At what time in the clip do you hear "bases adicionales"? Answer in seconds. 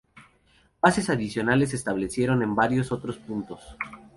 0.81-1.69